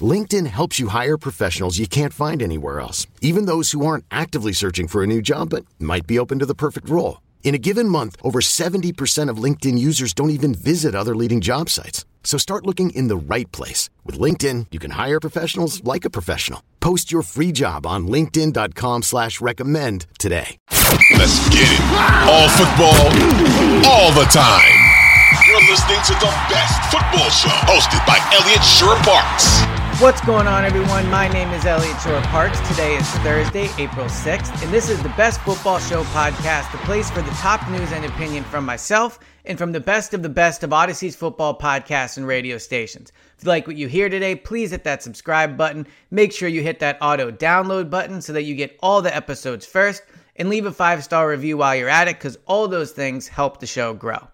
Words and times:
LinkedIn 0.00 0.46
helps 0.46 0.78
you 0.78 0.88
hire 0.88 1.16
professionals 1.16 1.78
you 1.78 1.88
can't 1.88 2.12
find 2.12 2.42
anywhere 2.42 2.78
else, 2.78 3.06
even 3.20 3.46
those 3.46 3.72
who 3.72 3.84
aren't 3.84 4.04
actively 4.10 4.52
searching 4.52 4.86
for 4.86 5.02
a 5.02 5.06
new 5.06 5.22
job 5.22 5.50
but 5.50 5.64
might 5.80 6.06
be 6.06 6.18
open 6.18 6.38
to 6.38 6.46
the 6.46 6.54
perfect 6.54 6.88
role. 6.88 7.20
In 7.42 7.54
a 7.54 7.58
given 7.58 7.88
month, 7.88 8.16
over 8.22 8.40
70% 8.40 9.30
of 9.30 9.42
LinkedIn 9.42 9.78
users 9.78 10.12
don't 10.12 10.30
even 10.30 10.54
visit 10.54 10.94
other 10.94 11.16
leading 11.16 11.40
job 11.40 11.70
sites. 11.70 12.04
So 12.22 12.36
start 12.36 12.66
looking 12.66 12.90
in 12.90 13.08
the 13.08 13.16
right 13.16 13.50
place. 13.52 13.88
With 14.04 14.18
LinkedIn, 14.18 14.66
you 14.70 14.78
can 14.78 14.90
hire 14.92 15.18
professionals 15.18 15.82
like 15.82 16.04
a 16.04 16.10
professional. 16.10 16.62
Post 16.80 17.10
your 17.10 17.22
free 17.22 17.52
job 17.52 17.86
on 17.86 18.06
linkedin.com 18.06 19.02
slash 19.02 19.40
recommend 19.40 20.06
today. 20.18 20.58
Let's 21.16 21.40
get 21.48 21.64
it. 21.64 21.80
All 22.28 22.48
football, 22.52 23.00
all 23.88 24.12
the 24.12 24.28
time. 24.30 24.76
You're 25.46 25.64
listening 25.70 26.02
to 26.04 26.12
the 26.20 26.32
best 26.52 26.92
football 26.92 27.30
show 27.30 27.48
hosted 27.64 28.04
by 28.06 28.18
Elliot 28.34 28.62
Shorr-Parks. 28.62 29.77
What's 30.00 30.24
going 30.24 30.46
on, 30.46 30.64
everyone? 30.64 31.10
My 31.10 31.26
name 31.26 31.48
is 31.50 31.64
Elliot 31.64 32.00
Shorr-Parks. 32.00 32.60
Today 32.68 32.94
is 32.94 33.10
Thursday, 33.18 33.68
April 33.78 34.06
6th, 34.06 34.62
and 34.62 34.72
this 34.72 34.88
is 34.88 35.02
the 35.02 35.08
Best 35.16 35.40
Football 35.40 35.80
Show 35.80 36.04
podcast, 36.04 36.70
the 36.70 36.78
place 36.78 37.10
for 37.10 37.20
the 37.20 37.32
top 37.32 37.68
news 37.68 37.90
and 37.90 38.04
opinion 38.04 38.44
from 38.44 38.64
myself 38.64 39.18
and 39.44 39.58
from 39.58 39.72
the 39.72 39.80
best 39.80 40.14
of 40.14 40.22
the 40.22 40.28
best 40.28 40.62
of 40.62 40.70
Audacy's 40.70 41.16
football 41.16 41.58
podcasts 41.58 42.16
and 42.16 42.28
radio 42.28 42.58
stations. 42.58 43.10
If 43.36 43.42
you 43.42 43.48
like 43.48 43.66
what 43.66 43.74
you 43.74 43.88
hear 43.88 44.08
today, 44.08 44.36
please 44.36 44.70
hit 44.70 44.84
that 44.84 45.02
subscribe 45.02 45.56
button. 45.56 45.84
Make 46.12 46.32
sure 46.32 46.48
you 46.48 46.62
hit 46.62 46.78
that 46.78 46.98
auto 47.02 47.32
download 47.32 47.90
button 47.90 48.22
so 48.22 48.32
that 48.34 48.44
you 48.44 48.54
get 48.54 48.78
all 48.80 49.02
the 49.02 49.14
episodes 49.14 49.66
first, 49.66 50.04
and 50.36 50.48
leave 50.48 50.66
a 50.66 50.70
five 50.70 51.02
star 51.02 51.28
review 51.28 51.56
while 51.56 51.74
you're 51.74 51.88
at 51.88 52.06
it 52.06 52.18
because 52.18 52.38
all 52.46 52.68
those 52.68 52.92
things 52.92 53.26
help 53.26 53.58
the 53.58 53.66
show 53.66 53.94
grow. 53.94 54.28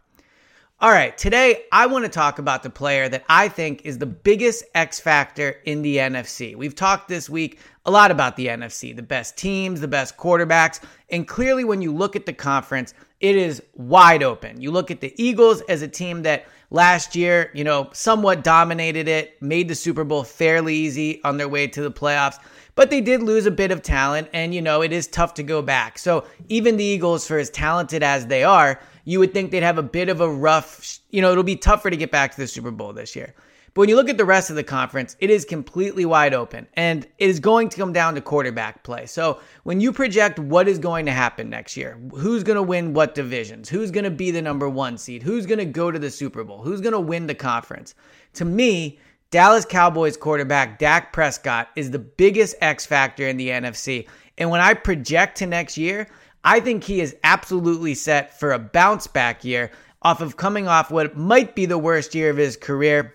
All 0.85 0.91
right, 0.91 1.17
today 1.17 1.65
I 1.73 1.87
want 1.87 2.05
to 2.05 2.11
talk 2.11 2.39
about 2.39 2.63
the 2.63 2.69
player 2.69 3.09
that 3.09 3.25
I 3.27 3.49
think 3.49 3.87
is 3.87 3.97
the 3.97 4.05
biggest 4.05 4.65
X 4.75 5.01
factor 5.01 5.57
in 5.65 5.81
the 5.81 5.97
NFC. 5.97 6.55
We've 6.55 6.75
talked 6.75 7.09
this 7.09 7.31
week 7.31 7.59
a 7.87 7.91
lot 7.91 8.11
about 8.11 8.37
the 8.37 8.49
NFC, 8.49 8.95
the 8.95 9.03
best 9.03 9.39
teams, 9.39 9.81
the 9.81 9.89
best 9.89 10.19
quarterbacks, 10.19 10.81
and 11.09 11.27
clearly 11.27 11.65
when 11.65 11.81
you 11.81 11.91
look 11.91 12.17
at 12.17 12.27
the 12.27 12.35
conference, 12.35 12.93
it 13.25 13.37
is 13.37 13.63
wide 13.75 14.23
open. 14.23 14.61
You 14.61 14.71
look 14.71 14.91
at 14.91 15.01
the 15.01 15.15
Eagles 15.17 15.63
as 15.63 15.83
a 15.83 15.89
team 15.89 16.23
that 16.23 16.47
last 16.71 17.17
year, 17.17 17.51
you 17.55 17.65
know, 17.65 17.89
somewhat 17.93 18.45
dominated 18.45 19.09
it, 19.09 19.41
made 19.41 19.69
the 19.69 19.75
Super 19.75 20.05
Bowl 20.05 20.25
fairly 20.25 20.75
easy 20.75 21.23
on 21.25 21.37
their 21.37 21.49
way 21.49 21.67
to 21.67 21.83
the 21.83 21.91
playoffs 21.93 22.39
but 22.77 22.91
they 22.91 23.01
did 23.01 23.23
lose 23.23 23.47
a 23.47 23.53
bit 23.53 23.71
of 23.71 23.83
talent 23.83 24.29
and 24.33 24.53
you 24.53 24.61
know 24.61 24.83
it 24.83 24.93
is 24.93 25.07
tough 25.07 25.35
to 25.35 25.45
go 25.45 25.63
back 25.63 25.97
so 25.97 26.27
even 26.49 26.77
the 26.77 26.83
eagles 26.83 27.25
for 27.25 27.39
as 27.39 27.49
talented 27.51 28.03
as 28.03 28.27
they 28.27 28.43
are 28.43 28.81
you 29.05 29.19
would 29.19 29.33
think 29.33 29.51
they'd 29.51 29.63
have 29.63 29.79
a 29.79 29.83
bit 29.83 30.09
of 30.09 30.21
a 30.21 30.29
rough, 30.29 30.99
you 31.11 31.21
know, 31.21 31.31
it'll 31.31 31.45
be 31.45 31.57
tougher 31.57 31.91
to 31.91 31.97
get 31.97 32.11
back 32.11 32.33
to 32.33 32.41
the 32.41 32.47
Super 32.47 32.71
Bowl 32.71 32.93
this 32.93 33.15
year. 33.15 33.35
But 33.75 33.81
when 33.81 33.89
you 33.89 33.97
look 33.97 34.09
at 34.09 34.17
the 34.17 34.25
rest 34.25 34.51
of 34.51 34.57
the 34.57 34.63
conference, 34.63 35.17
it 35.19 35.31
is 35.31 35.45
completely 35.45 36.05
wide 36.05 36.33
open 36.33 36.69
and 36.75 37.05
it 37.19 37.29
is 37.29 37.41
going 37.41 37.69
to 37.71 37.77
come 37.77 37.93
down 37.93 38.15
to 38.15 38.21
quarterback 38.21 38.85
play. 38.85 39.07
So 39.07 39.41
when 39.65 39.81
you 39.81 39.93
project 39.93 40.39
what 40.39 40.69
is 40.69 40.79
going 40.79 41.07
to 41.07 41.13
happen 41.13 41.51
next 41.51 41.77
year, 41.77 41.99
who's 42.13 42.45
going 42.45 42.55
to 42.55 42.63
win 42.63 42.95
what 42.95 43.17
divisions, 43.17 43.69
who's 43.69 43.91
going 43.91 44.05
to 44.05 44.13
be 44.13 44.31
the 44.31 44.41
number 44.41 44.69
one 44.69 44.97
seed, 44.97 45.25
who's 45.25 45.45
going 45.45 45.59
to 45.59 45.65
go 45.65 45.91
to 45.91 45.99
the 45.99 46.11
Super 46.11 46.45
Bowl, 46.45 46.63
who's 46.63 46.81
going 46.81 46.93
to 46.93 47.01
win 47.01 47.27
the 47.27 47.35
conference, 47.35 47.97
to 48.35 48.45
me, 48.45 49.01
Dallas 49.31 49.65
Cowboys 49.65 50.17
quarterback 50.17 50.79
Dak 50.79 51.13
Prescott 51.13 51.69
is 51.75 51.91
the 51.91 51.99
biggest 51.99 52.55
X 52.61 52.87
factor 52.87 53.27
in 53.27 53.37
the 53.37 53.49
NFC. 53.49 54.07
And 54.39 54.51
when 54.51 54.61
I 54.61 54.75
project 54.75 55.39
to 55.39 55.47
next 55.47 55.77
year, 55.77 56.07
I 56.45 56.61
think 56.61 56.85
he 56.85 57.01
is 57.01 57.17
absolutely 57.25 57.95
set 57.95 58.39
for 58.39 58.53
a 58.53 58.59
bounce 58.61 59.09
back 59.09 59.45
year 59.45 59.73
off 60.03 60.21
of 60.21 60.37
coming 60.37 60.69
off 60.69 60.93
what 60.93 61.17
might 61.17 61.57
be 61.57 61.67
the 61.67 61.79
worst 61.79 62.15
year 62.15 62.31
of 62.31 62.37
his 62.37 62.57
career. 62.57 63.14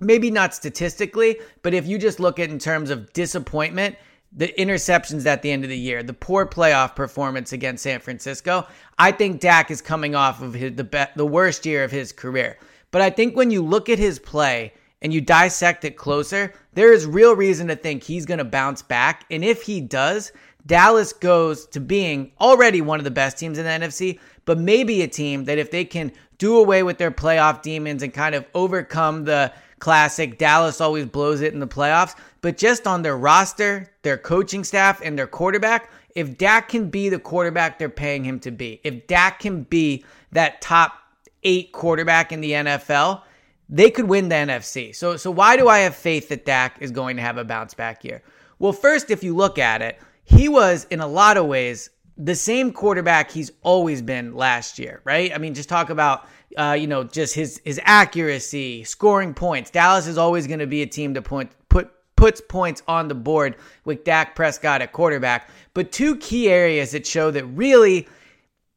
Maybe 0.00 0.30
not 0.30 0.54
statistically, 0.54 1.38
but 1.62 1.74
if 1.74 1.86
you 1.86 1.98
just 1.98 2.20
look 2.20 2.38
at 2.38 2.50
in 2.50 2.58
terms 2.58 2.90
of 2.90 3.12
disappointment, 3.12 3.96
the 4.32 4.52
interceptions 4.58 5.26
at 5.26 5.42
the 5.42 5.50
end 5.50 5.64
of 5.64 5.70
the 5.70 5.78
year, 5.78 6.02
the 6.02 6.14
poor 6.14 6.46
playoff 6.46 6.94
performance 6.94 7.52
against 7.52 7.82
San 7.82 8.00
Francisco, 8.00 8.66
I 8.98 9.12
think 9.12 9.40
Dak 9.40 9.70
is 9.70 9.82
coming 9.82 10.14
off 10.14 10.40
of 10.40 10.54
his, 10.54 10.74
the 10.76 10.84
be- 10.84 11.04
the 11.16 11.26
worst 11.26 11.66
year 11.66 11.84
of 11.84 11.90
his 11.90 12.12
career. 12.12 12.56
But 12.92 13.02
I 13.02 13.10
think 13.10 13.36
when 13.36 13.50
you 13.50 13.62
look 13.62 13.88
at 13.88 13.98
his 13.98 14.18
play 14.18 14.72
and 15.02 15.12
you 15.12 15.20
dissect 15.20 15.84
it 15.84 15.96
closer, 15.96 16.52
there 16.74 16.92
is 16.92 17.06
real 17.06 17.34
reason 17.34 17.68
to 17.68 17.76
think 17.76 18.02
he's 18.02 18.26
going 18.26 18.38
to 18.38 18.44
bounce 18.44 18.82
back. 18.82 19.24
And 19.30 19.44
if 19.44 19.62
he 19.62 19.80
does, 19.80 20.32
Dallas 20.66 21.12
goes 21.12 21.66
to 21.66 21.80
being 21.80 22.32
already 22.40 22.80
one 22.80 23.00
of 23.00 23.04
the 23.04 23.10
best 23.10 23.38
teams 23.38 23.58
in 23.58 23.64
the 23.64 23.86
NFC, 23.86 24.20
but 24.44 24.58
maybe 24.58 25.02
a 25.02 25.08
team 25.08 25.44
that 25.44 25.58
if 25.58 25.70
they 25.70 25.84
can 25.84 26.12
do 26.38 26.58
away 26.58 26.82
with 26.82 26.98
their 26.98 27.10
playoff 27.10 27.62
demons 27.62 28.02
and 28.02 28.12
kind 28.12 28.34
of 28.34 28.46
overcome 28.54 29.24
the 29.24 29.52
classic 29.80 30.38
Dallas 30.38 30.80
always 30.80 31.06
blows 31.06 31.40
it 31.40 31.52
in 31.52 31.60
the 31.60 31.66
playoffs, 31.66 32.14
but 32.40 32.56
just 32.56 32.86
on 32.86 33.02
their 33.02 33.16
roster, 33.16 33.90
their 34.02 34.16
coaching 34.16 34.62
staff, 34.62 35.00
and 35.02 35.18
their 35.18 35.26
quarterback, 35.26 35.90
if 36.14 36.38
Dak 36.38 36.68
can 36.68 36.88
be 36.88 37.08
the 37.08 37.18
quarterback 37.18 37.78
they're 37.78 37.88
paying 37.88 38.24
him 38.24 38.38
to 38.40 38.50
be, 38.50 38.80
if 38.84 39.06
Dak 39.06 39.40
can 39.40 39.64
be 39.64 40.04
that 40.32 40.60
top 40.60 40.94
eight 41.42 41.72
quarterback 41.72 42.32
in 42.32 42.40
the 42.40 42.52
NFL, 42.52 43.22
they 43.68 43.90
could 43.90 44.08
win 44.08 44.28
the 44.28 44.34
NFC. 44.34 44.94
So, 44.94 45.16
so 45.16 45.30
why 45.30 45.56
do 45.56 45.68
I 45.68 45.80
have 45.80 45.94
faith 45.94 46.28
that 46.28 46.44
Dak 46.44 46.76
is 46.80 46.90
going 46.90 47.16
to 47.16 47.22
have 47.22 47.38
a 47.38 47.44
bounce 47.44 47.74
back 47.74 48.04
year? 48.04 48.22
Well, 48.58 48.72
first, 48.72 49.10
if 49.10 49.24
you 49.24 49.34
look 49.34 49.58
at 49.58 49.80
it, 49.80 49.98
he 50.24 50.48
was 50.48 50.86
in 50.90 51.00
a 51.00 51.06
lot 51.06 51.36
of 51.36 51.46
ways 51.46 51.90
the 52.22 52.34
same 52.34 52.72
quarterback 52.72 53.30
he's 53.30 53.50
always 53.62 54.02
been 54.02 54.34
last 54.34 54.78
year, 54.78 55.00
right? 55.04 55.32
I 55.34 55.38
mean, 55.38 55.54
just 55.54 55.68
talk 55.68 55.90
about 55.90 56.26
uh, 56.56 56.76
you 56.78 56.86
know 56.86 57.04
just 57.04 57.34
his 57.34 57.60
his 57.64 57.80
accuracy, 57.84 58.84
scoring 58.84 59.34
points. 59.34 59.70
Dallas 59.70 60.06
is 60.06 60.18
always 60.18 60.46
going 60.46 60.60
to 60.60 60.66
be 60.66 60.82
a 60.82 60.86
team 60.86 61.14
to 61.14 61.22
point 61.22 61.50
put 61.68 61.90
puts 62.16 62.40
points 62.40 62.82
on 62.86 63.08
the 63.08 63.14
board 63.14 63.56
with 63.84 64.04
Dak 64.04 64.36
Prescott 64.36 64.82
at 64.82 64.92
quarterback. 64.92 65.48
But 65.72 65.92
two 65.92 66.16
key 66.16 66.50
areas 66.50 66.92
that 66.92 67.06
show 67.06 67.30
that 67.30 67.44
really 67.46 68.06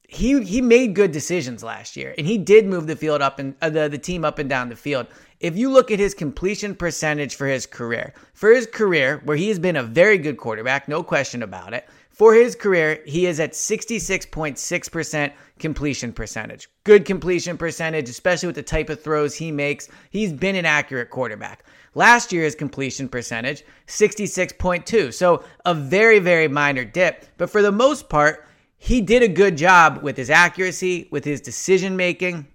he 0.08 0.42
he 0.44 0.62
made 0.62 0.96
good 0.96 1.12
decisions 1.12 1.64
last 1.64 1.98
year, 1.98 2.14
and 2.18 2.26
he 2.26 2.38
did 2.38 2.66
move 2.66 2.88
the 2.88 2.96
field 2.96 3.22
up 3.22 3.40
and 3.40 3.56
uh, 3.62 3.70
the 3.70 3.90
the 3.90 3.98
team 3.98 4.24
up 4.24 4.40
and 4.40 4.50
down 4.50 4.70
the 4.70 4.76
field. 4.76 5.08
If 5.40 5.58
you 5.58 5.70
look 5.70 5.92
at 5.92 6.00
his 6.00 6.14
completion 6.14 6.74
percentage 6.74 7.36
for 7.36 7.48
his 7.48 7.66
career, 7.66 8.14
for 8.34 8.52
his 8.52 8.66
career 8.66 9.22
where 9.26 9.36
he 9.36 9.50
has 9.50 9.60
been 9.60 9.76
a 9.76 9.84
very 9.84 10.18
good 10.18 10.38
quarterback, 10.38 10.88
no 10.88 11.04
question 11.04 11.44
about 11.44 11.74
it. 11.74 11.86
For 12.14 12.36
his 12.36 12.56
career, 12.56 13.02
he 13.08 13.26
is 13.26 13.40
at 13.40 13.54
66.6% 13.54 15.34
completion 15.58 16.14
percentage. 16.14 16.70
Good 16.84 17.06
completion 17.06 17.58
percentage, 17.58 18.08
especially 18.08 18.48
with 18.48 18.56
the 18.56 18.62
type 18.62 18.92
of 18.92 19.02
throws 19.02 19.34
he 19.34 19.52
makes. 19.52 19.90
He's 20.12 20.32
been 20.32 20.56
an 20.56 20.66
accurate 20.66 21.10
quarterback. 21.10 21.66
Last 21.96 22.32
year's 22.32 22.54
completion 22.54 23.10
percentage, 23.10 23.64
66.2. 23.88 25.12
So 25.12 25.44
a 25.66 25.74
very, 25.74 26.20
very 26.20 26.48
minor 26.48 26.86
dip. 26.86 27.26
But 27.38 27.50
for 27.50 27.64
the 27.64 27.72
most 27.72 28.10
part, 28.10 28.48
he 28.78 29.02
did 29.02 29.24
a 29.24 29.28
good 29.28 29.58
job 29.58 30.04
with 30.04 30.16
his 30.16 30.30
accuracy, 30.30 31.08
with 31.10 31.26
his 31.26 31.42
decision 31.42 31.96
making, 31.96 32.46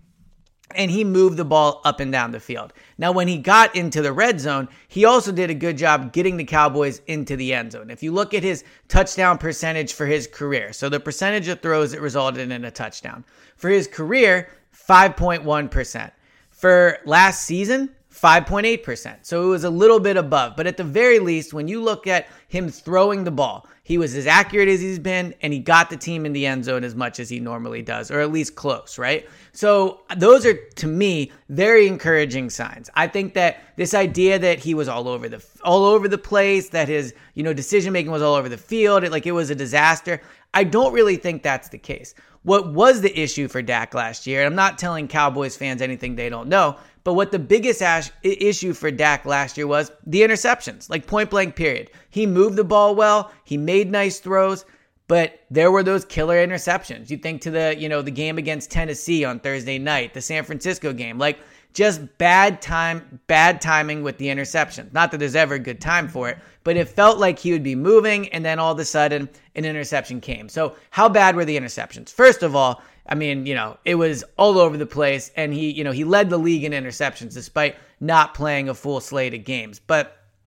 and 0.75 0.91
he 0.91 1.05
moved 1.05 1.37
the 1.37 1.44
ball 1.44 1.81
up 1.85 2.00
and 2.00 2.12
down 2.12 2.31
the 2.31 2.41
field. 2.41 2.73
Now, 2.99 3.12
when 3.12 3.29
he 3.29 3.38
got 3.38 3.75
into 3.75 4.03
the 4.03 4.12
red 4.12 4.41
zone, 4.41 4.69
he 4.88 5.05
also 5.05 5.32
did 5.32 5.50
a 5.50 5.55
good 5.55 5.79
job 5.79 6.12
getting 6.12 6.37
the 6.37 6.44
Cowboys 6.44 7.00
into 7.06 7.37
the 7.37 7.55
end 7.55 7.73
zone. 7.73 7.91
If 7.91 8.03
you 8.03 8.12
look 8.12 8.35
at 8.35 8.43
his 8.43 8.65
touchdown 8.88 9.38
percentage 9.38 9.94
for 9.94 10.06
his 10.06 10.26
career, 10.26 10.73
so 10.73 10.88
the 10.88 11.00
percentage 11.00 11.49
of 11.49 11.61
throws 11.61 11.93
that 11.93 12.00
resulted 12.00 12.50
in 12.50 12.65
a 12.65 12.70
touchdown, 12.70 13.25
for 13.56 13.70
his 13.70 13.87
career, 13.87 14.50
5.1%. 14.88 16.11
For 16.50 16.99
last 17.05 17.44
season, 17.44 17.91
5.8%. 18.12 19.19
So 19.22 19.44
it 19.44 19.49
was 19.49 19.64
a 19.64 19.70
little 19.70 20.00
bit 20.00 20.16
above. 20.16 20.55
But 20.56 20.66
at 20.66 20.76
the 20.76 20.84
very 20.84 21.19
least, 21.19 21.52
when 21.52 21.69
you 21.69 21.82
look 21.82 22.06
at 22.06 22.26
him 22.49 22.69
throwing 22.69 23.25
the 23.25 23.31
ball, 23.31 23.66
he 23.84 23.96
was 23.96 24.14
as 24.16 24.26
accurate 24.26 24.69
as 24.69 24.81
he's 24.81 24.99
been, 24.99 25.34
and 25.40 25.50
he 25.52 25.58
got 25.58 25.88
the 25.88 25.96
team 25.96 26.26
in 26.26 26.34
the 26.34 26.44
end 26.44 26.64
zone 26.64 26.84
as 26.84 26.94
much 26.94 27.20
as 27.20 27.31
he 27.31 27.40
normally 27.40 27.81
does, 27.81 28.10
or 28.10 28.20
at 28.20 28.31
least 28.31 28.55
close, 28.55 28.99
right? 28.99 29.26
So 29.52 30.02
those 30.16 30.44
are, 30.44 30.55
to 30.55 30.87
me, 30.87 31.32
very 31.49 31.87
encouraging 31.87 32.50
signs. 32.50 32.90
I 32.94 33.06
think 33.06 33.32
that 33.34 33.62
this 33.76 33.94
idea 33.94 34.38
that 34.38 34.58
he 34.58 34.75
was 34.75 34.88
all 34.88 35.08
over 35.08 35.26
the 35.28 35.43
all 35.62 35.84
over 35.84 36.06
the 36.06 36.19
place, 36.19 36.69
that 36.70 36.88
his 36.88 37.14
you 37.32 37.43
know 37.43 37.55
decision 37.55 37.94
making 37.94 38.12
was 38.12 38.20
all 38.20 38.34
over 38.34 38.50
the 38.50 38.58
field, 38.58 39.05
it, 39.05 39.10
like 39.10 39.26
it 39.26 39.32
was 39.32 39.49
a 39.49 39.55
disaster. 39.55 40.20
I 40.52 40.64
don't 40.64 40.93
really 40.93 41.16
think 41.16 41.43
that's 41.43 41.69
the 41.70 41.78
case. 41.78 42.14
What 42.43 42.73
was 42.73 43.00
the 43.00 43.19
issue 43.19 43.49
for 43.49 43.62
Dak 43.62 43.94
last 43.94 44.26
year? 44.26 44.40
And 44.40 44.46
I'm 44.46 44.55
not 44.55 44.79
telling 44.79 45.08
Cowboys 45.08 45.56
fans 45.56 45.82
anything 45.82 46.14
they 46.14 46.29
don't 46.29 46.49
know, 46.49 46.76
but 47.05 47.14
what 47.14 47.32
the 47.32 47.38
biggest 47.38 47.82
ash- 47.82 48.11
issue 48.23 48.73
for 48.73 48.90
Dak 48.90 49.25
last 49.25 49.56
year 49.56 49.67
was 49.67 49.90
the 50.06 50.23
interceptions, 50.23 50.88
like 50.88 51.06
point 51.06 51.31
blank 51.31 51.56
period. 51.56 51.90
He 52.11 52.26
moved 52.26 52.56
the 52.56 52.64
ball 52.64 52.94
well, 52.94 53.32
he 53.44 53.56
made 53.56 53.90
nice 53.90 54.20
throws, 54.20 54.64
but 55.08 55.40
there 55.50 55.73
were 55.73 55.82
those 55.82 56.05
killer 56.05 56.37
interceptions. 56.37 57.11
You 57.11 57.17
think 57.17 57.40
to 57.43 57.50
the, 57.50 57.75
you 57.79 57.88
know, 57.88 58.02
the 58.02 58.11
game 58.11 58.38
against 58.38 58.70
Tennessee 58.70 59.25
on 59.25 59.41
Thursday 59.41 59.79
night, 59.79 60.14
the 60.14 60.20
San 60.20 60.44
Francisco 60.44 60.93
game, 60.93 61.19
like 61.19 61.38
just 61.75 62.19
bad 62.19 62.61
time, 62.61 63.20
bad 63.26 63.61
timing 63.61 64.03
with 64.03 64.19
the 64.19 64.31
interception. 64.31 64.91
Not 64.93 65.11
that 65.11 65.19
there's 65.19 65.37
ever 65.37 65.55
a 65.55 65.59
good 65.59 65.81
time 65.81 66.09
for 66.09 66.29
it, 66.29 66.38
but 66.65 66.76
it 66.76 66.88
felt 66.88 67.19
like 67.19 67.38
he 67.38 67.53
would 67.53 67.62
be 67.62 67.75
moving 67.75 68.29
and 68.31 68.44
then 68.44 68.59
all 68.59 68.73
of 68.73 68.79
a 68.79 68.85
sudden 68.85 69.29
an 69.55 69.65
interception 69.65 70.20
came. 70.20 70.49
So 70.49 70.76
how 70.91 71.09
bad 71.09 71.37
were 71.37 71.44
the 71.44 71.59
interceptions? 71.59 72.12
First 72.12 72.43
of 72.43 72.56
all, 72.56 72.82
I 73.09 73.15
mean, 73.15 73.47
you 73.47 73.55
know, 73.55 73.79
it 73.85 73.94
was 73.94 74.23
all 74.37 74.59
over 74.59 74.76
the 74.76 74.87
place, 74.87 75.31
and 75.35 75.53
he, 75.55 75.70
you 75.70 75.82
know, 75.82 75.93
he 75.93 76.05
led 76.05 76.29
the 76.29 76.38
league 76.38 76.65
in 76.65 76.73
interceptions 76.73 77.32
despite 77.32 77.76
not 78.00 78.35
playing 78.35 78.69
a 78.69 78.75
full 78.75 79.00
slate 79.00 79.32
of 79.32 79.44
games. 79.44 79.81
But 79.81 80.18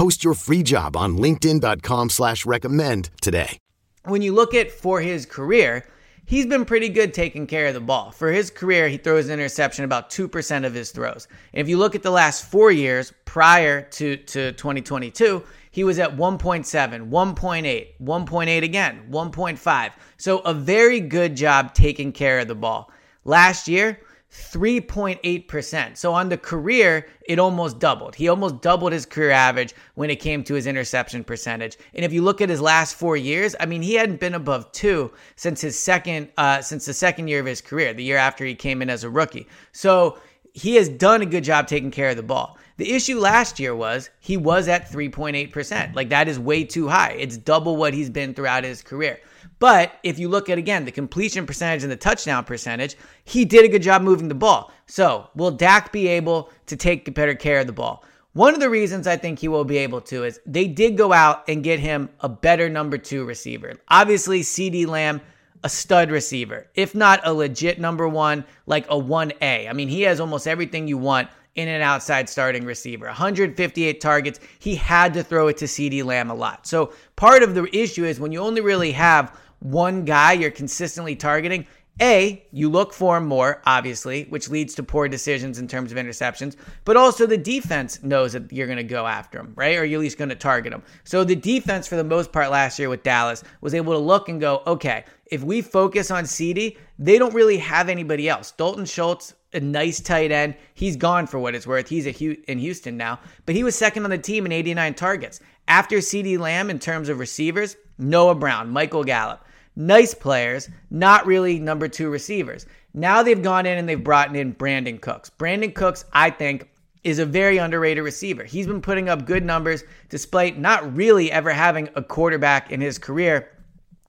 Post 0.00 0.24
your 0.24 0.32
free 0.32 0.62
job 0.62 0.96
on 0.96 1.18
LinkedIn.com/slash 1.18 2.46
recommend 2.46 3.10
today. 3.20 3.58
When 4.06 4.22
you 4.22 4.32
look 4.32 4.54
at 4.54 4.70
for 4.70 5.02
his 5.02 5.26
career, 5.26 5.86
he's 6.24 6.46
been 6.46 6.64
pretty 6.64 6.88
good 6.88 7.12
taking 7.12 7.46
care 7.46 7.66
of 7.66 7.74
the 7.74 7.82
ball. 7.82 8.10
For 8.10 8.32
his 8.32 8.48
career, 8.48 8.88
he 8.88 8.96
throws 8.96 9.26
an 9.26 9.34
interception 9.34 9.84
about 9.84 10.08
2% 10.08 10.64
of 10.64 10.72
his 10.72 10.90
throws. 10.90 11.28
And 11.52 11.60
if 11.60 11.68
you 11.68 11.76
look 11.76 11.94
at 11.94 12.02
the 12.02 12.10
last 12.10 12.46
four 12.46 12.72
years 12.72 13.12
prior 13.26 13.82
to, 13.82 14.16
to 14.16 14.52
2022, 14.52 15.42
he 15.70 15.84
was 15.84 15.98
at 15.98 16.16
1.7, 16.16 17.10
1.8, 17.10 17.86
1.8 18.02 18.62
again, 18.62 19.06
1.5. 19.10 19.92
So 20.16 20.38
a 20.38 20.54
very 20.54 21.00
good 21.00 21.36
job 21.36 21.74
taking 21.74 22.12
care 22.12 22.38
of 22.38 22.48
the 22.48 22.54
ball. 22.54 22.90
Last 23.26 23.68
year, 23.68 24.00
3.8%. 24.32 25.96
So 25.96 26.12
on 26.12 26.28
the 26.28 26.38
career, 26.38 27.08
it 27.26 27.38
almost 27.38 27.80
doubled. 27.80 28.14
He 28.14 28.28
almost 28.28 28.60
doubled 28.60 28.92
his 28.92 29.04
career 29.04 29.32
average 29.32 29.74
when 29.94 30.08
it 30.08 30.16
came 30.16 30.44
to 30.44 30.54
his 30.54 30.66
interception 30.66 31.24
percentage. 31.24 31.76
And 31.94 32.04
if 32.04 32.12
you 32.12 32.22
look 32.22 32.40
at 32.40 32.48
his 32.48 32.60
last 32.60 32.94
four 32.94 33.16
years, 33.16 33.56
I 33.58 33.66
mean, 33.66 33.82
he 33.82 33.94
hadn't 33.94 34.20
been 34.20 34.34
above 34.34 34.70
two 34.70 35.10
since 35.34 35.60
his 35.60 35.78
second, 35.78 36.28
uh, 36.36 36.62
since 36.62 36.86
the 36.86 36.94
second 36.94 37.26
year 37.28 37.40
of 37.40 37.46
his 37.46 37.60
career, 37.60 37.92
the 37.92 38.04
year 38.04 38.18
after 38.18 38.44
he 38.44 38.54
came 38.54 38.82
in 38.82 38.90
as 38.90 39.02
a 39.02 39.10
rookie. 39.10 39.48
So 39.72 40.18
he 40.52 40.76
has 40.76 40.88
done 40.88 41.22
a 41.22 41.26
good 41.26 41.44
job 41.44 41.66
taking 41.66 41.90
care 41.90 42.10
of 42.10 42.16
the 42.16 42.22
ball. 42.22 42.56
The 42.76 42.92
issue 42.92 43.18
last 43.18 43.58
year 43.58 43.74
was 43.74 44.10
he 44.20 44.36
was 44.36 44.68
at 44.68 44.90
3.8%. 44.90 45.94
Like 45.94 46.08
that 46.10 46.28
is 46.28 46.38
way 46.38 46.64
too 46.64 46.88
high. 46.88 47.12
It's 47.18 47.36
double 47.36 47.76
what 47.76 47.94
he's 47.94 48.10
been 48.10 48.32
throughout 48.32 48.64
his 48.64 48.82
career. 48.82 49.18
But 49.58 49.92
if 50.02 50.18
you 50.18 50.28
look 50.28 50.48
at 50.48 50.58
again 50.58 50.84
the 50.84 50.92
completion 50.92 51.46
percentage 51.46 51.82
and 51.82 51.92
the 51.92 51.96
touchdown 51.96 52.44
percentage, 52.44 52.96
he 53.24 53.44
did 53.44 53.64
a 53.64 53.68
good 53.68 53.82
job 53.82 54.02
moving 54.02 54.28
the 54.28 54.34
ball. 54.34 54.72
So 54.86 55.28
will 55.34 55.50
Dak 55.50 55.92
be 55.92 56.08
able 56.08 56.50
to 56.66 56.76
take 56.76 57.14
better 57.14 57.34
care 57.34 57.60
of 57.60 57.66
the 57.66 57.72
ball? 57.72 58.04
One 58.32 58.54
of 58.54 58.60
the 58.60 58.70
reasons 58.70 59.08
I 59.08 59.16
think 59.16 59.40
he 59.40 59.48
will 59.48 59.64
be 59.64 59.78
able 59.78 60.00
to 60.02 60.24
is 60.24 60.38
they 60.46 60.68
did 60.68 60.96
go 60.96 61.12
out 61.12 61.48
and 61.48 61.64
get 61.64 61.80
him 61.80 62.10
a 62.20 62.28
better 62.28 62.68
number 62.68 62.96
two 62.96 63.24
receiver. 63.24 63.74
Obviously, 63.88 64.42
CeeDee 64.42 64.86
Lamb, 64.86 65.20
a 65.64 65.68
stud 65.68 66.12
receiver, 66.12 66.68
if 66.74 66.94
not 66.94 67.20
a 67.24 67.34
legit 67.34 67.80
number 67.80 68.08
one, 68.08 68.44
like 68.66 68.86
a 68.86 68.94
1A. 68.94 69.68
I 69.68 69.72
mean, 69.72 69.88
he 69.88 70.02
has 70.02 70.20
almost 70.20 70.46
everything 70.46 70.86
you 70.86 70.96
want 70.96 71.28
in 71.54 71.68
an 71.68 71.82
outside 71.82 72.28
starting 72.28 72.64
receiver. 72.64 73.06
158 73.06 74.00
targets. 74.00 74.40
He 74.58 74.76
had 74.76 75.14
to 75.14 75.22
throw 75.22 75.48
it 75.48 75.56
to 75.58 75.64
CeeDee 75.66 76.04
Lamb 76.04 76.30
a 76.30 76.34
lot. 76.34 76.66
So 76.66 76.92
part 77.16 77.42
of 77.42 77.54
the 77.54 77.64
issue 77.76 78.04
is 78.04 78.20
when 78.20 78.32
you 78.32 78.40
only 78.40 78.60
really 78.60 78.92
have 78.92 79.36
one 79.60 80.04
guy 80.04 80.32
you're 80.32 80.50
consistently 80.50 81.16
targeting, 81.16 81.66
a, 82.00 82.44
you 82.50 82.70
look 82.70 82.92
for 82.92 83.20
more, 83.20 83.60
obviously, 83.66 84.24
which 84.24 84.48
leads 84.48 84.74
to 84.74 84.82
poor 84.82 85.08
decisions 85.08 85.58
in 85.58 85.68
terms 85.68 85.92
of 85.92 85.98
interceptions, 85.98 86.56
but 86.84 86.96
also 86.96 87.26
the 87.26 87.36
defense 87.36 88.02
knows 88.02 88.32
that 88.32 88.50
you're 88.52 88.66
going 88.66 88.78
to 88.78 88.84
go 88.84 89.06
after 89.06 89.38
him, 89.38 89.52
right? 89.54 89.76
Or 89.76 89.84
you're 89.84 90.00
at 90.00 90.02
least 90.02 90.18
going 90.18 90.30
to 90.30 90.34
target 90.34 90.72
him. 90.72 90.82
So 91.04 91.24
the 91.24 91.36
defense, 91.36 91.86
for 91.86 91.96
the 91.96 92.04
most 92.04 92.32
part 92.32 92.50
last 92.50 92.78
year 92.78 92.88
with 92.88 93.02
Dallas, 93.02 93.44
was 93.60 93.74
able 93.74 93.92
to 93.92 93.98
look 93.98 94.28
and 94.28 94.40
go, 94.40 94.62
okay, 94.66 95.04
if 95.26 95.42
we 95.42 95.60
focus 95.62 96.10
on 96.10 96.24
CeeDee, 96.24 96.76
they 96.98 97.18
don't 97.18 97.34
really 97.34 97.58
have 97.58 97.88
anybody 97.88 98.28
else. 98.28 98.50
Dalton 98.52 98.86
Schultz, 98.86 99.34
a 99.52 99.60
nice 99.60 100.00
tight 100.00 100.32
end. 100.32 100.54
He's 100.74 100.96
gone 100.96 101.26
for 101.26 101.38
what 101.38 101.54
it's 101.54 101.66
worth. 101.66 101.88
He's 101.88 102.06
in 102.06 102.58
Houston 102.58 102.96
now, 102.96 103.20
but 103.46 103.54
he 103.54 103.64
was 103.64 103.76
second 103.76 104.04
on 104.04 104.10
the 104.10 104.18
team 104.18 104.46
in 104.46 104.52
89 104.52 104.94
targets. 104.94 105.40
After 105.68 105.98
CeeDee 105.98 106.38
Lamb, 106.38 106.70
in 106.70 106.78
terms 106.78 107.08
of 107.08 107.18
receivers, 107.18 107.76
Noah 107.98 108.34
Brown, 108.34 108.70
Michael 108.70 109.04
Gallup 109.04 109.44
nice 109.76 110.14
players, 110.14 110.68
not 110.90 111.26
really 111.26 111.58
number 111.58 111.88
two 111.88 112.10
receivers. 112.10 112.66
Now 112.94 113.22
they've 113.22 113.42
gone 113.42 113.66
in 113.66 113.78
and 113.78 113.88
they've 113.88 114.02
brought 114.02 114.34
in 114.34 114.54
Brandin 114.54 115.00
Cooks. 115.00 115.30
Brandin 115.38 115.74
Cooks, 115.74 116.04
I 116.12 116.30
think, 116.30 116.68
is 117.04 117.18
a 117.18 117.26
very 117.26 117.58
underrated 117.58 118.04
receiver. 118.04 118.44
He's 118.44 118.66
been 118.66 118.82
putting 118.82 119.08
up 119.08 119.24
good 119.24 119.44
numbers 119.44 119.84
despite 120.08 120.58
not 120.58 120.94
really 120.96 121.32
ever 121.32 121.50
having 121.50 121.88
a 121.94 122.02
quarterback 122.02 122.70
in 122.70 122.80
his 122.80 122.98
career 122.98 123.50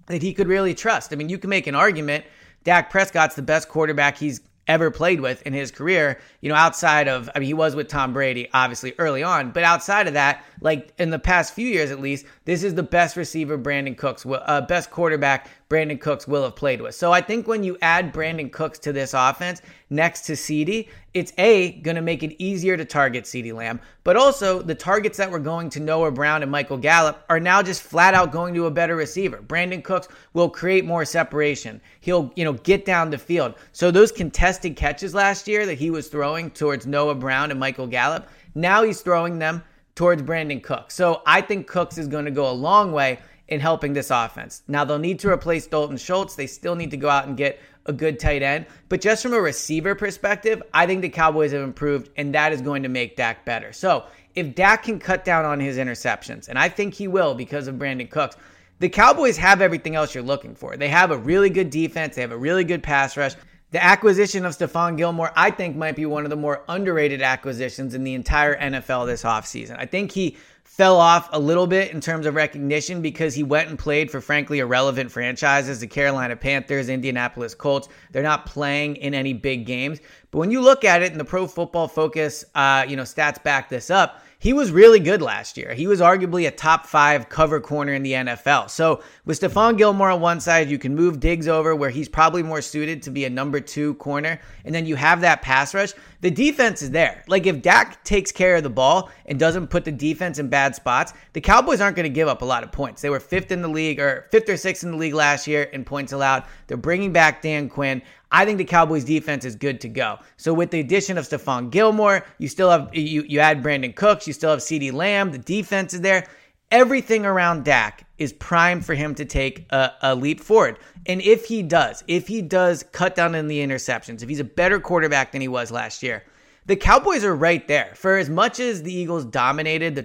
that 0.07 0.21
he 0.21 0.33
could 0.33 0.47
really 0.47 0.73
trust. 0.73 1.13
I 1.13 1.15
mean, 1.15 1.29
you 1.29 1.37
can 1.37 1.49
make 1.49 1.67
an 1.67 1.75
argument 1.75 2.25
Dak 2.63 2.91
Prescott's 2.91 3.35
the 3.35 3.41
best 3.41 3.69
quarterback 3.69 4.17
he's 4.17 4.41
ever 4.71 4.89
played 4.89 5.21
with 5.21 5.41
in 5.44 5.53
his 5.53 5.69
career, 5.69 6.19
you 6.39 6.50
know, 6.50 6.56
outside 6.56 7.07
of, 7.07 7.30
I 7.35 7.40
mean, 7.40 7.47
he 7.47 7.54
was 7.54 7.75
with 7.75 7.87
Tom 7.87 8.13
Brady, 8.13 8.49
obviously, 8.54 8.94
early 8.97 9.21
on, 9.21 9.51
but 9.51 9.63
outside 9.63 10.07
of 10.07 10.13
that, 10.13 10.44
like 10.61 10.94
in 10.97 11.09
the 11.09 11.19
past 11.19 11.54
few 11.54 11.68
years 11.68 11.92
at 11.92 11.99
least, 11.99 12.25
this 12.45 12.63
is 12.63 12.73
the 12.75 12.83
best 12.83 13.16
receiver 13.18 13.57
Brandin 13.57 13.97
Cooks, 13.97 14.25
uh, 14.25 14.61
best 14.61 14.90
quarterback 14.90 15.49
Brandin 15.71 16.01
Cooks 16.01 16.28
will 16.28 16.44
have 16.44 16.57
played 16.57 16.81
with. 16.81 16.95
So 16.95 17.13
I 17.13 17.21
think 17.21 17.47
when 17.47 17.63
you 17.63 17.78
add 17.81 18.13
Brandin 18.13 18.51
Cooks 18.51 18.78
to 18.80 18.92
this 18.92 19.13
offense 19.13 19.61
next 19.90 20.25
to 20.25 20.33
CeeDee, 20.33 20.90
it's 21.13 21.31
A, 21.37 21.71
going 21.80 21.95
to 21.95 22.01
make 22.01 22.23
it 22.23 22.35
easier 22.44 22.75
to 22.75 22.83
target 22.83 23.23
CeeDee 23.23 23.54
Lamb, 23.54 23.80
but 24.04 24.18
also 24.18 24.61
the 24.61 24.75
targets 24.75 25.18
that 25.18 25.31
were 25.31 25.40
going 25.40 25.69
to 25.69 25.80
Noah 25.80 26.11
Brown 26.11 26.42
and 26.42 26.51
Michael 26.51 26.75
Gallup 26.75 27.23
are 27.30 27.40
now 27.40 27.63
just 27.63 27.83
flat 27.83 28.13
out 28.13 28.33
going 28.33 28.54
to 28.54 28.66
a 28.66 28.71
better 28.71 28.97
receiver. 28.97 29.37
Brandin 29.37 29.81
Cooks 29.81 30.09
will 30.33 30.49
create 30.49 30.83
more 30.83 31.06
separation. 31.06 31.80
He'll, 32.01 32.33
you 32.35 32.44
know, 32.44 32.54
get 32.54 32.83
down 32.83 33.09
the 33.09 33.18
field. 33.18 33.56
So 33.71 33.92
those 33.92 34.11
contested 34.11 34.75
catches 34.75 35.16
last 35.16 35.47
year 35.47 35.66
that 35.66 35.80
he 35.80 35.90
was 35.90 36.09
throwing 36.09 36.51
towards 36.51 36.85
Noah 36.85 37.16
Brown 37.16 37.49
and 37.49 37.59
Michael 37.59 37.87
Gallup, 37.87 38.28
now 38.56 38.83
he's 38.83 38.99
throwing 38.99 39.40
them 39.40 39.63
towards 39.95 40.21
Brandin 40.21 40.61
Cooks. 40.61 40.95
So 40.95 41.21
I 41.25 41.40
think 41.40 41.68
Cooks 41.68 41.97
is 41.97 42.07
going 42.07 42.25
to 42.25 42.31
go 42.31 42.49
a 42.49 42.51
long 42.51 42.92
way 42.92 43.19
in 43.51 43.59
helping 43.59 43.91
this 43.91 44.09
offense. 44.09 44.63
Now 44.67 44.85
they'll 44.85 44.97
need 44.97 45.19
to 45.19 45.29
replace 45.29 45.67
Dalton 45.67 45.97
Schultz. 45.97 46.35
They 46.35 46.47
still 46.47 46.75
need 46.75 46.91
to 46.91 46.97
go 46.97 47.09
out 47.09 47.27
and 47.27 47.35
get 47.35 47.59
a 47.85 47.91
good 47.91 48.17
tight 48.17 48.41
end. 48.41 48.65
But 48.87 49.01
just 49.01 49.21
from 49.21 49.33
a 49.33 49.41
receiver 49.41 49.93
perspective, 49.93 50.63
I 50.73 50.87
think 50.87 51.01
the 51.01 51.09
Cowboys 51.09 51.51
have 51.51 51.61
improved, 51.61 52.09
and 52.15 52.33
that 52.33 52.53
is 52.53 52.61
going 52.61 52.83
to 52.83 52.89
make 52.89 53.17
Dak 53.17 53.43
better. 53.43 53.73
So 53.73 54.05
if 54.35 54.55
Dak 54.55 54.83
can 54.83 54.99
cut 54.99 55.25
down 55.25 55.43
on 55.43 55.59
his 55.59 55.77
interceptions, 55.77 56.47
and 56.47 56.57
I 56.57 56.69
think 56.69 56.93
he 56.93 57.09
will 57.09 57.35
because 57.35 57.67
of 57.67 57.75
Brandin 57.75 58.09
Cooks, 58.09 58.37
the 58.79 58.87
Cowboys 58.87 59.35
have 59.37 59.61
everything 59.61 59.95
else 59.95 60.15
you're 60.15 60.23
looking 60.23 60.55
for. 60.55 60.77
They 60.77 60.87
have 60.87 61.11
a 61.11 61.17
really 61.17 61.49
good 61.49 61.69
defense, 61.69 62.15
they 62.15 62.21
have 62.21 62.31
a 62.31 62.37
really 62.37 62.63
good 62.63 62.81
pass 62.81 63.17
rush. 63.17 63.35
The 63.71 63.81
acquisition 63.81 64.45
of 64.45 64.51
Stephon 64.51 64.97
Gilmore, 64.97 65.31
I 65.33 65.49
think, 65.49 65.78
might 65.78 65.95
be 65.95 66.06
one 66.06 66.25
of 66.25 66.30
the 66.30 66.35
more 66.35 66.61
underrated 66.68 67.21
acquisitions 67.21 67.95
in 67.95 68.04
the 68.04 68.13
entire 68.13 68.59
NFL 68.59 69.07
this 69.07 69.23
offseason. 69.23 69.78
I 69.80 69.85
think 69.85 70.11
he 70.11 70.35
fell 70.66 70.97
off 70.97 71.30
a 71.31 71.40
little 71.40 71.68
bit 71.68 71.92
in 71.92 72.01
terms 72.01 72.25
of 72.25 72.35
recognition 72.35 73.01
because 73.01 73.33
he 73.33 73.44
went 73.44 73.69
and 73.69 73.80
played 73.80 74.11
for 74.11 74.19
frankly 74.19 74.59
irrelevant 74.59 75.09
franchises, 75.09 75.80
the 75.80 75.87
Carolina 75.87 76.35
Panthers, 76.35 76.90
Indianapolis 76.90 77.56
Colts. 77.56 77.87
They're 78.11 78.23
not 78.23 78.45
playing 78.45 78.97
in 78.97 79.13
any 79.13 79.31
big 79.31 79.66
games. 79.66 79.99
But 80.31 80.40
when 80.40 80.51
you 80.51 80.59
look 80.59 80.83
at 80.83 81.01
it 81.01 81.11
and 81.11 81.19
the 81.19 81.25
Pro 81.25 81.47
Football 81.47 81.87
Focus, 81.87 82.44
uh, 82.56 82.85
you 82.87 82.97
know, 82.97 83.04
stats 83.04 83.42
back 83.42 83.69
this 83.69 83.90
up. 83.90 84.21
He 84.42 84.54
was 84.54 84.71
really 84.71 85.00
good 85.00 85.21
last 85.21 85.56
year. 85.56 85.76
He 85.76 85.86
was 85.86 86.02
arguably 86.02 86.48
a 86.48 86.52
top 86.52 86.88
five 86.88 87.30
cover 87.30 87.60
corner 87.60 87.94
in 87.94 88.02
the 88.02 88.14
NFL. 88.14 88.71
So 88.71 89.04
with 89.24 89.40
Stephon 89.40 89.78
Gilmore 89.78 90.10
on 90.10 90.19
one 90.19 90.40
side, 90.40 90.68
you 90.68 90.80
can 90.80 90.95
move 90.95 91.19
Diggs 91.19 91.48
over 91.48 91.76
where 91.76 91.92
he's 91.92 92.10
probably 92.10 92.42
more 92.42 92.60
suited 92.60 93.04
to 93.04 93.12
be 93.12 93.26
a 93.26 93.30
number 93.30 93.60
two 93.60 93.94
corner. 93.95 94.40
And 94.66 94.74
then 94.74 94.88
you 94.88 94.95
have 94.95 95.21
that 95.21 95.44
pass 95.44 95.76
rush. 95.76 95.94
The 96.21 96.31
defense 96.31 96.81
is 96.81 96.90
there. 96.90 97.24
Like 97.28 97.45
if 97.45 97.62
Dak 97.62 98.04
takes 98.04 98.31
care 98.31 98.56
of 98.56 98.64
the 98.64 98.69
ball 98.71 99.12
and 99.28 99.40
doesn't 99.40 99.68
put 99.68 99.86
the 99.86 99.92
defense 99.92 100.40
in 100.40 100.48
bad 100.50 100.74
spots, 100.74 101.14
the 101.33 101.42
Cowboys 101.42 101.80
aren't 101.80 101.95
going 101.95 102.10
to 102.10 102.10
give 102.10 102.28
up 102.28 102.42
a 102.42 102.45
lot 102.45 102.64
of 102.64 102.71
points. 102.71 103.04
They 103.04 103.12
were 103.12 103.19
fifth 103.19 103.52
in 103.52 103.62
the 103.62 103.68
league 103.68 104.00
or 104.00 104.26
fifth 104.31 104.50
or 104.50 104.57
sixth 104.57 104.83
in 104.83 104.90
the 104.90 104.98
league 104.98 105.14
last 105.14 105.45
year 105.45 105.64
in 105.64 105.83
points 105.83 106.14
allowed. 106.14 106.45
They're 106.66 106.78
bringing 106.78 107.14
back 107.14 107.44
Dan 107.44 107.69
Quinn. 107.69 108.02
I 108.31 108.45
think 108.45 108.57
the 108.57 108.66
Cowboys 108.66 109.04
defense 109.04 109.44
is 109.44 109.56
good 109.56 109.81
to 109.81 109.90
go. 109.90 110.19
So 110.38 110.54
with 110.54 110.71
the 110.71 110.80
addition 110.80 111.18
of 111.18 111.26
Stephon 111.26 111.69
Gilmore, 111.69 112.26
you 112.38 112.47
still 112.47 112.69
have 112.69 112.90
you 112.94 113.23
you 113.28 113.40
add 113.40 113.61
Brandin 113.61 113.95
Cooks, 113.95 114.26
you 114.26 114.33
still 114.33 114.52
have 114.52 114.59
CeeDee 114.59 114.94
Lamb, 114.94 115.31
the 115.31 115.38
defense 115.38 115.94
is 115.94 116.02
there. 116.02 116.28
Everything 116.71 117.26
around 117.26 117.66
Dak 117.66 118.06
is 118.18 118.31
primed 118.31 118.85
for 118.85 118.94
him 118.94 119.14
to 119.16 119.26
take 119.26 119.66
a, 119.71 119.92
a 120.02 120.16
leap 120.16 120.40
forward. 120.40 120.80
And 121.06 121.21
if 121.21 121.45
he 121.45 121.64
does, 121.64 122.02
if 122.07 122.30
he 122.30 122.42
does 122.42 122.83
cut 122.94 123.14
down 123.14 123.35
on 123.35 123.47
the 123.47 123.59
interceptions, 123.59 124.23
if 124.23 124.30
he's 124.30 124.40
a 124.40 124.45
better 124.45 124.80
quarterback 124.80 125.33
than 125.33 125.42
he 125.42 125.50
was 125.50 125.69
last 125.69 126.02
year, 126.02 126.23
the 126.68 126.78
Cowboys 126.78 127.26
are 127.26 127.35
right 127.35 127.68
there. 127.68 127.92
For 127.95 128.18
as 128.18 128.30
much 128.30 128.61
as 128.61 128.83
the 128.83 128.94
Eagles 128.94 129.26
dominated 129.26 129.95
the 129.95 130.04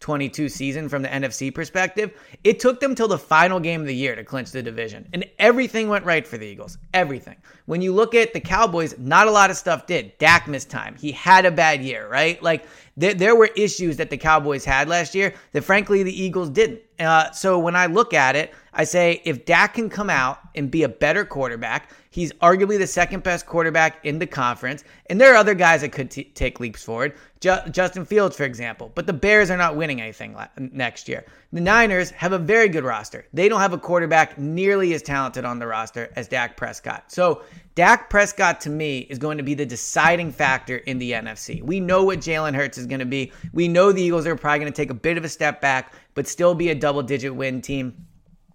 2022 0.00 0.48
season 0.48 0.88
from 0.88 1.02
the 1.02 1.08
NFC 1.08 1.52
perspective, 1.52 2.12
it 2.44 2.60
took 2.60 2.80
them 2.80 2.94
till 2.94 3.08
the 3.08 3.18
final 3.18 3.58
game 3.58 3.80
of 3.80 3.86
the 3.86 3.94
year 3.94 4.14
to 4.14 4.24
clinch 4.24 4.52
the 4.52 4.62
division. 4.62 5.08
And 5.12 5.24
everything 5.38 5.88
went 5.88 6.04
right 6.04 6.26
for 6.26 6.38
the 6.38 6.46
Eagles. 6.46 6.78
Everything. 6.94 7.36
When 7.66 7.82
you 7.82 7.92
look 7.92 8.14
at 8.14 8.32
the 8.32 8.40
Cowboys, 8.40 8.96
not 8.98 9.26
a 9.26 9.30
lot 9.30 9.50
of 9.50 9.56
stuff 9.56 9.86
did. 9.86 10.16
Dak 10.18 10.46
missed 10.46 10.70
time. 10.70 10.94
He 10.96 11.12
had 11.12 11.44
a 11.46 11.50
bad 11.50 11.82
year, 11.82 12.08
right? 12.08 12.40
Like 12.42 12.66
there, 12.96 13.14
there 13.14 13.36
were 13.36 13.50
issues 13.56 13.96
that 13.96 14.10
the 14.10 14.16
Cowboys 14.16 14.64
had 14.64 14.88
last 14.88 15.14
year 15.14 15.34
that 15.52 15.62
frankly 15.62 16.02
the 16.02 16.22
Eagles 16.22 16.50
didn't. 16.50 16.80
Uh, 16.98 17.30
so 17.30 17.58
when 17.58 17.76
I 17.76 17.86
look 17.86 18.14
at 18.14 18.34
it, 18.36 18.52
I 18.72 18.84
say 18.84 19.22
if 19.24 19.44
Dak 19.44 19.74
can 19.74 19.88
come 19.88 20.10
out 20.10 20.40
and 20.54 20.70
be 20.70 20.82
a 20.82 20.88
better 20.88 21.24
quarterback, 21.24 21.90
he's 22.10 22.32
arguably 22.34 22.78
the 22.78 22.86
second 22.86 23.22
best 23.22 23.46
quarterback 23.46 24.04
in 24.04 24.18
the 24.18 24.26
conference. 24.26 24.84
And 25.06 25.20
there 25.20 25.32
are 25.32 25.36
other 25.36 25.54
guys 25.54 25.82
that 25.82 25.92
could 25.92 26.10
t- 26.10 26.24
take 26.24 26.60
leaps 26.60 26.82
forward. 26.82 27.14
Ju- 27.40 27.70
Justin 27.70 28.04
Fields, 28.04 28.36
for 28.36 28.44
example. 28.44 28.90
But 28.94 29.06
the 29.06 29.12
Bears 29.12 29.50
are 29.50 29.56
not 29.56 29.76
winning 29.76 30.00
anything 30.00 30.36
next 30.56 31.08
year. 31.08 31.24
The 31.52 31.60
Niners 31.60 32.10
have 32.10 32.32
a 32.32 32.38
very 32.38 32.68
good 32.68 32.84
roster. 32.84 33.26
They 33.32 33.48
don't 33.48 33.60
have 33.60 33.72
a 33.72 33.78
quarterback 33.78 34.38
nearly 34.38 34.92
as 34.94 35.02
talented 35.02 35.44
on 35.44 35.58
the 35.58 35.66
roster 35.66 36.12
as 36.16 36.28
Dak 36.28 36.56
Prescott. 36.56 37.10
So 37.12 37.42
Dak 37.74 38.10
Prescott 38.10 38.60
to 38.62 38.70
me 38.70 39.00
is 39.00 39.18
going 39.18 39.38
to 39.38 39.44
be 39.44 39.54
the 39.54 39.64
deciding 39.64 40.32
factor 40.32 40.78
in 40.78 40.98
the 40.98 41.12
NFC. 41.12 41.62
We 41.62 41.78
know 41.80 42.04
what 42.04 42.18
Jalen 42.18 42.54
Hurts 42.54 42.76
is 42.76 42.86
going 42.86 43.00
to 43.00 43.06
be. 43.06 43.32
We 43.52 43.68
know 43.68 43.92
the 43.92 44.02
Eagles 44.02 44.26
are 44.26 44.34
probably 44.36 44.58
going 44.58 44.72
to 44.72 44.76
take 44.76 44.90
a 44.90 44.94
bit 44.94 45.16
of 45.16 45.24
a 45.24 45.28
step 45.28 45.60
back, 45.60 45.92
but 46.14 46.26
still 46.26 46.54
be 46.54 46.70
a 46.70 46.74
double 46.74 47.02
digit 47.02 47.34
win 47.34 47.62
team. 47.62 48.07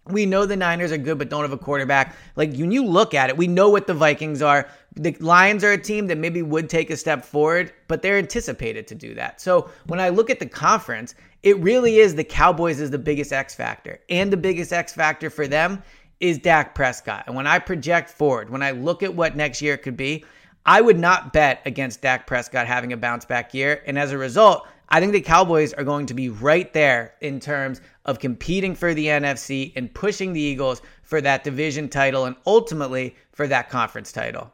We 0.07 0.25
know 0.25 0.45
the 0.45 0.57
Niners 0.57 0.91
are 0.91 0.97
good, 0.97 1.17
but 1.17 1.29
don't 1.29 1.43
have 1.43 1.53
a 1.53 1.57
quarterback. 1.57 2.15
Like 2.35 2.51
when 2.51 2.71
you 2.71 2.85
look 2.85 3.13
at 3.13 3.29
it, 3.29 3.37
we 3.37 3.47
know 3.47 3.69
what 3.69 3.87
the 3.87 3.93
Vikings 3.93 4.41
are. 4.41 4.67
The 4.95 5.15
Lions 5.19 5.63
are 5.63 5.71
a 5.71 5.77
team 5.77 6.07
that 6.07 6.17
maybe 6.17 6.41
would 6.41 6.69
take 6.69 6.89
a 6.89 6.97
step 6.97 7.23
forward, 7.23 7.71
but 7.87 8.01
they're 8.01 8.17
anticipated 8.17 8.85
to 8.87 8.95
do 8.95 9.13
that. 9.15 9.39
So 9.39 9.69
when 9.87 10.01
I 10.01 10.09
look 10.09 10.29
at 10.29 10.39
the 10.39 10.45
conference, 10.45 11.15
it 11.41 11.57
really 11.59 11.99
is 11.99 12.15
the 12.15 12.23
Cowboys 12.23 12.81
is 12.81 12.91
the 12.91 12.97
biggest 12.97 13.31
X 13.31 13.55
factor. 13.55 13.99
And 14.09 14.31
the 14.31 14.37
biggest 14.37 14.73
X 14.73 14.93
factor 14.93 15.29
for 15.29 15.47
them 15.47 15.81
is 16.19 16.37
Dak 16.37 16.75
Prescott. 16.75 17.23
And 17.27 17.35
when 17.35 17.47
I 17.47 17.59
project 17.59 18.09
forward, 18.09 18.49
when 18.49 18.63
I 18.63 18.71
look 18.71 19.03
at 19.03 19.13
what 19.13 19.35
next 19.35 19.61
year 19.61 19.77
could 19.77 19.97
be, 19.97 20.25
I 20.65 20.79
would 20.79 20.97
not 20.97 21.33
bet 21.33 21.61
against 21.65 22.01
Dak 22.01 22.25
Prescott 22.25 22.67
having 22.67 22.93
a 22.93 22.97
bounce 22.97 23.25
back 23.25 23.53
year. 23.53 23.83
And 23.85 23.99
as 23.99 24.11
a 24.11 24.17
result, 24.17 24.67
I 24.89 24.99
think 24.99 25.13
the 25.13 25.21
Cowboys 25.21 25.73
are 25.73 25.83
going 25.83 26.05
to 26.07 26.13
be 26.13 26.29
right 26.29 26.71
there 26.73 27.13
in 27.21 27.39
terms 27.39 27.81
of 28.05 28.19
competing 28.19 28.75
for 28.75 28.93
the 28.93 29.07
NFC 29.07 29.73
and 29.75 29.93
pushing 29.93 30.33
the 30.33 30.41
Eagles 30.41 30.81
for 31.03 31.21
that 31.21 31.43
division 31.43 31.89
title 31.89 32.25
and 32.25 32.35
ultimately 32.45 33.15
for 33.31 33.47
that 33.47 33.69
conference 33.69 34.11
title. 34.11 34.51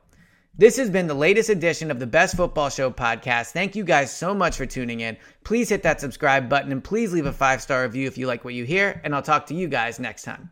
This 0.58 0.76
has 0.76 0.90
been 0.90 1.08
the 1.08 1.14
latest 1.14 1.50
edition 1.50 1.90
of 1.90 2.00
the 2.00 2.08
Best 2.08 2.36
Football 2.36 2.70
Show 2.70 2.92
podcast. 2.92 3.52
Thank 3.52 3.78
you 3.78 3.86
guys 3.86 4.14
so 4.14 4.34
much 4.34 4.58
for 4.58 4.66
tuning 4.66 5.00
in. 5.00 5.16
Please 5.46 5.70
hit 5.70 5.84
that 5.84 6.02
subscribe 6.02 6.50
button 6.50 6.74
and 6.74 6.84
please 6.84 7.14
leave 7.14 7.26
a 7.26 7.32
five 7.32 7.62
star 7.62 7.84
review 7.84 8.08
if 8.08 8.18
you 8.18 8.28
like 8.28 8.44
what 8.44 8.54
you 8.54 8.66
hear, 8.66 9.00
and 9.06 9.16
I'll 9.16 9.22
talk 9.22 9.46
to 9.48 9.56
you 9.56 9.70
guys 9.70 10.00
next 10.00 10.24
time. 10.24 10.50